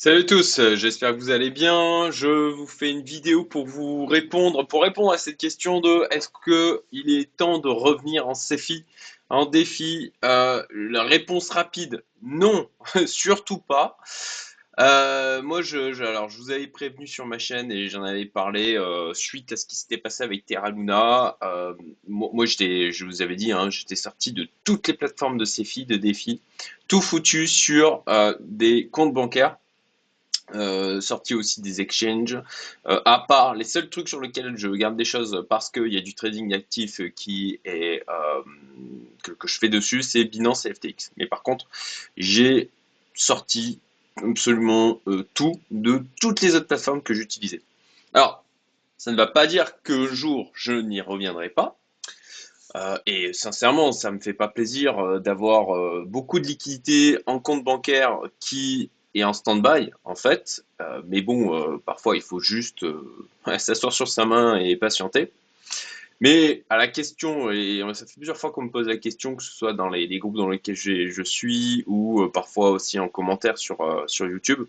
[0.00, 2.12] Salut à tous, euh, j'espère que vous allez bien.
[2.12, 6.28] Je vous fais une vidéo pour vous répondre, pour répondre à cette question de est-ce
[6.28, 8.84] que il est temps de revenir en CFI,
[9.28, 10.12] en défi?
[10.24, 12.70] Euh, La réponse rapide, non,
[13.06, 13.98] surtout pas.
[14.78, 18.80] Euh, moi, je, alors, je vous avais prévenu sur ma chaîne et j'en avais parlé
[19.14, 21.36] suite à ce qui s'était passé avec Terra Luna.
[22.06, 25.96] Moi, je vous avais dit, hein, j'étais sorti de toutes les plateformes de CFI, de
[25.96, 26.40] défi,
[26.86, 28.04] tout foutu sur
[28.38, 29.56] des comptes bancaires
[30.54, 32.38] euh, sorti aussi des exchanges.
[32.86, 35.98] Euh, à part les seuls trucs sur lesquels je garde des choses parce qu'il y
[35.98, 38.42] a du trading actif qui est euh,
[39.22, 41.12] que, que je fais dessus, c'est Binance et FTX.
[41.18, 41.66] Mais par contre,
[42.16, 42.70] j'ai
[43.14, 43.80] sorti
[44.16, 45.00] absolument
[45.34, 47.60] tout de toutes les autres plateformes que j'utilisais.
[48.14, 48.42] Alors,
[48.96, 51.76] ça ne va pas dire qu'un jour je n'y reviendrai pas.
[53.06, 58.90] Et sincèrement, ça me fait pas plaisir d'avoir beaucoup de liquidités en compte bancaire qui
[59.24, 60.64] en stand-by, en fait.
[60.80, 63.02] Euh, mais bon, euh, parfois il faut juste euh,
[63.58, 65.32] s'asseoir sur sa main et patienter.
[66.20, 69.42] Mais à la question, et ça fait plusieurs fois qu'on me pose la question, que
[69.42, 73.78] ce soit dans les, groupes dans lesquels je suis ou parfois aussi en commentaire sur,
[74.08, 74.66] sur YouTube.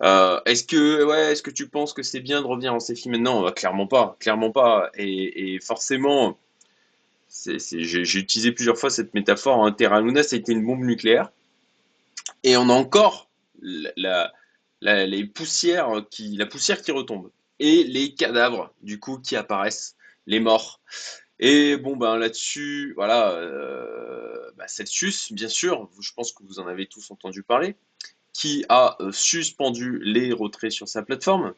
[0.00, 3.46] Est-ce que, ouais, est-ce que tu penses que c'est bien de revenir en CFI maintenant?
[3.46, 4.90] Euh, clairement pas, clairement pas.
[4.96, 6.38] Et, forcément,
[7.30, 9.64] j'ai utilisé plusieurs fois cette métaphore.
[9.64, 9.72] Hein.
[9.72, 11.30] Terra Luna, été une bombe nucléaire.
[12.42, 13.28] Et on a encore
[13.60, 14.32] la,
[14.80, 17.30] les poussières qui, la poussière qui retombe.
[17.58, 20.80] Et les cadavres, du coup, qui apparaissent, les morts.
[21.38, 26.66] Et bon, ben là-dessus, voilà, euh, bah, Celsius, bien sûr, je pense que vous en
[26.66, 27.76] avez tous entendu parler,
[28.32, 31.54] qui a euh, suspendu les retraits sur sa plateforme.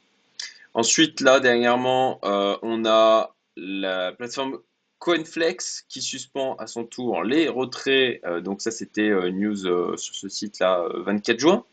[0.75, 4.59] Ensuite, là, dernièrement, euh, on a la plateforme
[4.99, 8.21] Coinflex qui suspend à son tour les retraits.
[8.25, 11.65] Euh, donc ça, c'était news sur ce site-là, euh, 24 juin.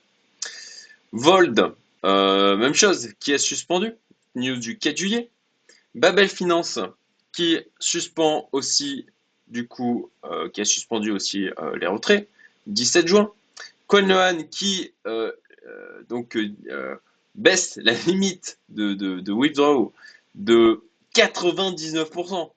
[1.15, 3.93] Vold, euh, même chose, qui a suspendu,
[4.35, 5.31] news du 4 juillet.
[5.93, 6.77] Babel Finance,
[7.31, 9.05] qui suspend aussi,
[9.47, 12.27] du coup, euh, qui a suspendu aussi euh, les retraits,
[12.67, 13.31] 17 juin.
[13.87, 14.93] CoinLoan, qui
[16.09, 16.37] donc
[17.35, 19.93] baisse la limite de, de, de withdraw
[20.33, 20.83] de
[21.15, 22.51] 99%.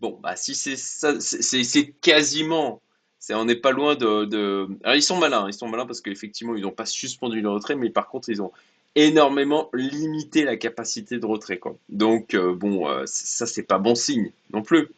[0.00, 2.82] Bon, bah si c'est quasiment,
[3.30, 6.62] on n'est pas loin de, Alors ils sont malins, ils sont malins parce qu'effectivement ils
[6.62, 8.52] n'ont pas suspendu le retrait, mais par contre ils ont
[8.96, 11.60] énormément limité la capacité de retrait.
[11.88, 14.88] Donc euh, bon, euh, ça c'est pas bon signe non plus.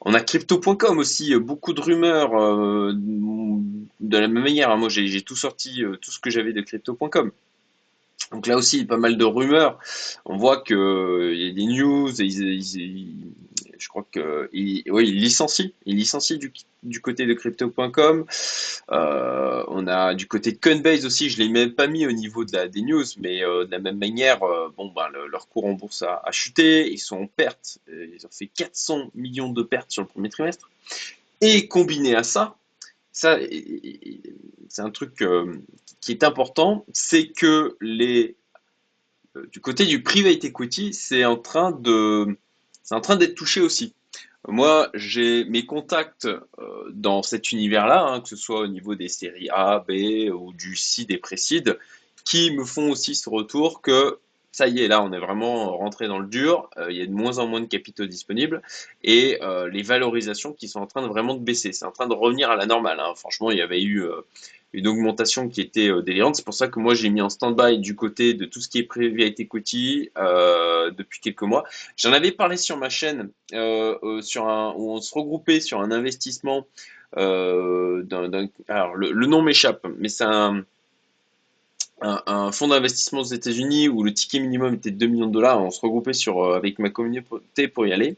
[0.00, 2.32] On a crypto.com aussi, euh, beaucoup de rumeurs
[2.92, 4.70] de la même manière.
[4.70, 4.76] hein.
[4.76, 7.30] Moi j'ai tout sorti, tout ce que j'avais de crypto.com.
[8.32, 9.78] Donc là aussi, pas mal de rumeurs.
[10.24, 12.10] On voit que euh, il y a des news,
[13.82, 16.36] je crois que ils, oui, licencient
[16.82, 18.24] du, côté de crypto.com.
[18.90, 22.44] Euh, on a du côté de Coinbase aussi, je l'ai même pas mis au niveau
[22.44, 26.02] des news, mais euh, de la même manière, euh, ben, le- leur cours en bourse
[26.02, 30.02] a, a chuté, ils sont en perte, ils ont fait 400 millions de pertes sur
[30.02, 30.70] le premier trimestre.
[31.40, 32.56] Et combiné à ça,
[33.10, 33.28] c'est
[34.78, 35.24] un truc
[36.00, 37.76] qui est important, c'est que
[39.50, 42.38] du côté du private equity, c'est en train de,
[42.82, 43.94] c'est en train d'être touché aussi.
[44.48, 46.40] Moi, j'ai mes contacts euh,
[46.90, 50.74] dans cet univers-là, hein, que ce soit au niveau des séries A, B ou du
[50.74, 51.78] seed et pré-seed,
[52.24, 54.18] qui me font aussi ce retour que
[54.50, 56.68] ça y est, là, on est vraiment rentré dans le dur.
[56.76, 58.60] euh, il y a de moins en moins de capitaux disponibles
[59.02, 61.72] et euh, les valorisations qui sont en train de vraiment de baisser.
[61.72, 63.00] C'est en train de revenir à la normale.
[63.00, 63.14] hein.
[63.16, 64.04] Franchement, il y avait eu
[64.72, 66.36] une augmentation qui était euh, délirante.
[66.36, 68.78] C'est pour ça que moi, j'ai mis en stand-by du côté de tout ce qui
[68.78, 71.64] est private equity euh, depuis quelques mois.
[71.96, 75.80] J'en avais parlé sur ma chaîne euh, euh, sur un, où on se regroupait sur
[75.80, 76.66] un investissement.
[77.14, 80.64] D'un- alors, le, le nom m'échappe, mais c'est un,
[82.02, 85.62] un, fonds d'investissement aux États-Unis où le ticket minimum était de 2 millions de dollars.
[85.62, 88.16] On se regroupait sur, euh, avec ma communauté pour y aller.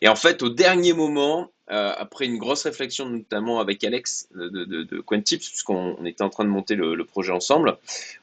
[0.00, 4.64] Et en fait, au dernier moment, euh, après une grosse réflexion, notamment avec Alex de,
[4.64, 7.76] de, puisqu'on on était en train de monter le, projet ensemble,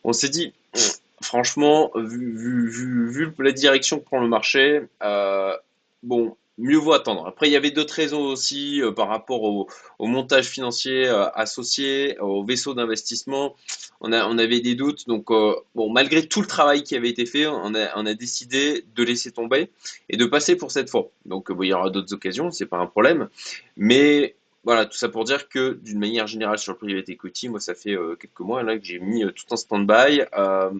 [0.03, 0.53] on s'est dit,
[1.21, 5.55] franchement, vu la direction que prend le marché, euh,
[6.03, 7.25] bon, mieux vaut attendre.
[7.27, 9.67] Après, il y avait d'autres raisons aussi euh, par rapport au,
[9.99, 13.55] montage financier euh, associé, au vaisseau d'investissement.
[14.01, 15.07] On, avait des doutes.
[15.07, 19.03] Donc, euh, bon, malgré tout le travail qui avait été fait, on a, décidé de
[19.03, 19.71] laisser tomber
[20.09, 21.09] et de passer pour cette fois.
[21.25, 23.29] Donc, il y aura d'autres occasions, c'est pas un problème.
[23.77, 27.59] Mais voilà, tout ça pour dire que d'une manière générale sur le private equity, moi
[27.59, 30.21] ça fait quelques mois là que j'ai mis tout en stand-by,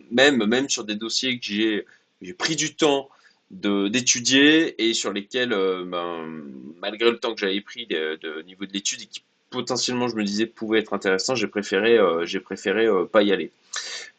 [0.10, 3.10] même même sur des dossiers que j'ai pris du temps
[3.54, 6.44] d'étudier et sur lesquels euh, ben,
[6.80, 10.24] malgré le temps que j'avais pris de, niveau de l'étude et qui potentiellement je me
[10.24, 13.52] disais pouvait être intéressant, j'ai préféré euh, préféré euh, pas y aller.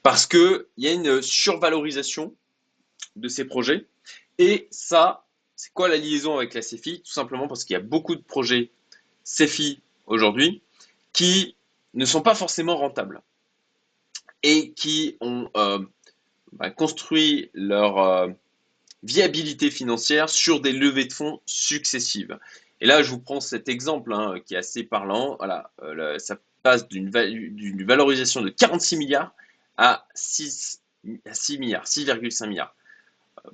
[0.02, 2.34] Parce qu'il y a une survalorisation
[3.16, 3.84] de ces projets.
[4.38, 5.24] Et ça,
[5.56, 8.22] c'est quoi la liaison avec la CFI Tout simplement parce qu'il y a beaucoup de
[8.22, 8.70] projets
[9.24, 10.62] CFI aujourd'hui
[11.12, 11.56] qui
[11.94, 13.22] ne sont pas forcément rentables
[14.42, 15.78] et qui ont euh,
[16.52, 18.28] bah, construit leur
[19.04, 22.38] viabilité financière sur des levées de fonds successives.
[22.80, 25.38] Et là, je vous prends cet exemple hein, qui est assez parlant.
[25.82, 29.34] Euh, ça passe d'une valorisation de 46 milliards
[29.76, 30.82] à 6,
[31.30, 32.74] 6 milliards, 6,5 milliards.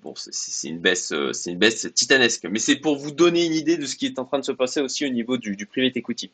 [0.02, 3.76] Bon, c'est une baisse, c'est une baisse titanesque, mais c'est pour vous donner une idée
[3.76, 6.30] de ce qui est en train de se passer aussi au niveau du private equity.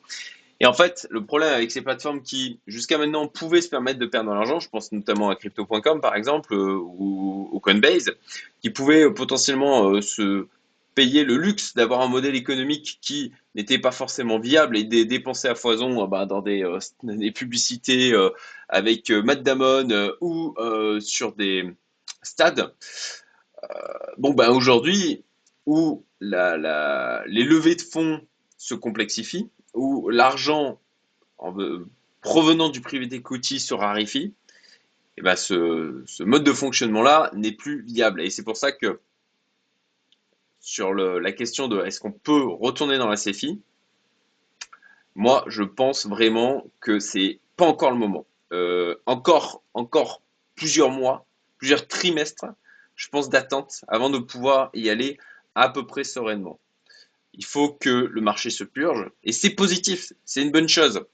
[0.61, 4.07] Et en fait, le problème avec ces plateformes qui, jusqu'à maintenant, pouvaient se permettre de
[4.07, 8.13] perdre de l'argent, je pense notamment à Crypto.com par exemple, euh, ou, ou, Coinbase,
[8.63, 10.47] qui pouvaient euh, potentiellement euh, se
[10.95, 15.47] payer le luxe d'avoir un modèle économique qui n'était pas forcément viable et des dépenser
[15.47, 16.65] à foison bah, dans des,
[17.35, 18.15] publicités
[18.71, 19.89] avec Matt Damon
[20.23, 20.55] ou
[21.01, 21.71] sur des
[22.23, 22.73] stades.
[24.17, 25.23] bon, ben aujourd'hui,
[25.67, 28.23] où la, les levées de fonds
[28.57, 30.81] se complexifient, où l'argent
[32.23, 34.35] provenant du privé equity se raréfie,
[35.19, 38.21] et eh ben ce, mode de fonctionnement-là n'est plus viable.
[38.21, 39.01] Et c'est pour ça que
[40.61, 43.61] sur la question de est-ce qu'on peut retourner dans la CFI,
[45.15, 48.27] moi je pense vraiment que c'est pas encore le moment.
[48.53, 50.21] Euh, encore, encore
[50.55, 51.25] plusieurs mois,
[51.59, 52.47] plusieurs trimestres,
[52.95, 55.19] je pense d'attente avant de pouvoir y aller
[55.55, 56.59] à peu près sereinement.
[57.37, 59.11] Il faut que le marché se purge.
[59.25, 61.05] Et c'est positif, c'est une bonne chose.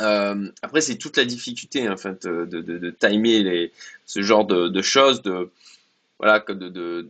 [0.00, 3.72] Euh, après, c'est toute la difficulté hein, de, de, timer les,
[4.06, 5.50] ce genre de, choses, de
[6.18, 6.44] voilà,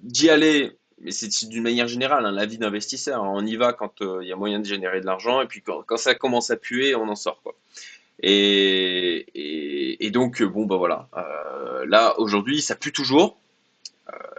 [0.02, 0.72] d'y aller.
[1.00, 3.22] Mais c'est d'une manière générale, hein, la vie d'investisseur.
[3.22, 5.62] On y va quand euh, il y a moyen de générer de l'argent, et puis
[5.62, 7.40] quand, ça commence à puer, on en sort.
[7.42, 7.54] Quoi.
[8.20, 11.08] Et, et, donc, bon, bah voilà.
[11.16, 13.38] Euh, là, aujourd'hui, ça pue toujours.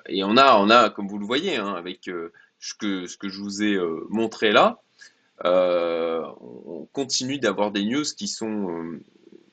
[0.07, 2.09] et on a, on a, comme vous le voyez, hein, avec
[2.59, 4.81] ce que, je vous ai euh, montré là,
[5.45, 9.01] euh, on continue d'avoir des news qui sont, euh,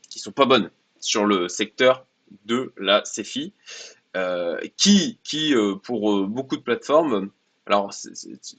[0.09, 2.07] qui sont pas bonnes sur le secteur
[2.45, 3.53] de la CFI,
[4.77, 7.31] qui, qui pour beaucoup de plateformes,
[7.67, 7.91] alors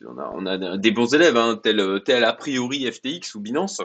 [0.05, 3.81] on, a, on, a, des bons élèves, hein, tel, tel a priori FTX ou Binance,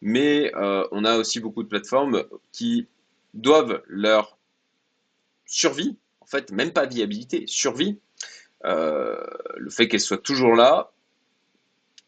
[0.00, 2.88] mais on a aussi beaucoup de plateformes qui
[3.34, 4.38] doivent leur
[5.44, 8.00] survie, en fait même pas viabilité, survie,
[8.64, 10.92] le fait qu'elle soit toujours là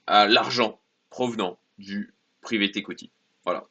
[0.06, 0.80] à l'argent
[1.10, 3.10] provenant du private equity.
[3.44, 3.66] Voilà.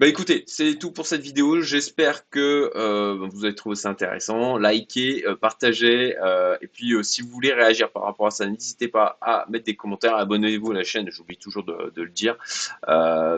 [0.00, 1.60] Bah écoutez, c'est tout pour cette vidéo.
[1.60, 4.56] J'espère que euh, vous avez trouvé ça intéressant.
[4.56, 6.16] Likez, euh, partagez.
[6.22, 9.66] Euh, et puis si vous voulez réagir par rapport à ça, n'hésitez pas à mettre
[9.66, 10.16] des commentaires.
[10.16, 12.38] Abonnez-vous à la chaîne, j'oublie toujours de, le dire.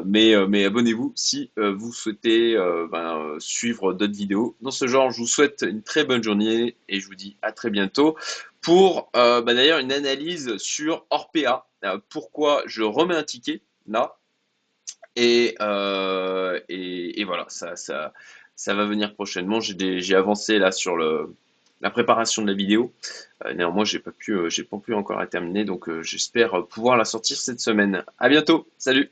[0.04, 2.56] mais, mais abonnez-vous si vous souhaitez
[2.92, 4.54] ben, suivre d'autres vidéos.
[4.60, 7.50] Dans ce genre, je vous souhaite une très bonne journée et je vous dis à
[7.50, 8.16] très bientôt
[8.60, 11.66] pour ben, d'ailleurs une analyse sur Orpea.
[12.08, 14.14] pourquoi je remets un ticket là?
[15.18, 18.12] Euh, et, voilà, ça, ça,
[18.56, 19.60] ça va venir prochainement.
[19.60, 22.92] J'ai avancé là sur la préparation de la vidéo.
[23.44, 27.04] Euh, néanmoins, j'ai pas euh, j'ai pas pu encore la terminer, donc j'espère pouvoir la
[27.04, 28.04] sortir cette semaine.
[28.18, 29.10] À bientôt, salut.